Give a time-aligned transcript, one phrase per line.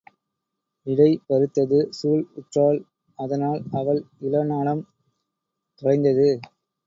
[0.87, 2.79] இடை பருத்தது சூல் உற்றாள்
[3.19, 4.83] அதனால் அவள் இள நலம்
[5.81, 6.27] தொலைந்தது.